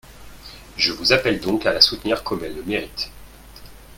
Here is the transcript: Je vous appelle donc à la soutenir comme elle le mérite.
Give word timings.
Je 0.77 0.93
vous 0.93 1.13
appelle 1.13 1.39
donc 1.39 1.67
à 1.67 1.73
la 1.73 1.79
soutenir 1.79 2.23
comme 2.23 2.43
elle 2.43 2.55
le 2.55 2.63
mérite. 2.63 3.11